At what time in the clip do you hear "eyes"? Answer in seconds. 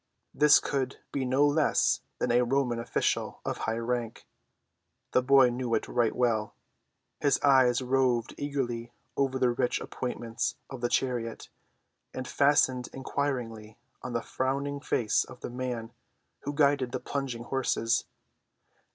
7.41-7.83